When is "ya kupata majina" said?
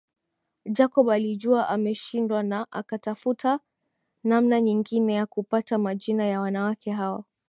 5.13-6.25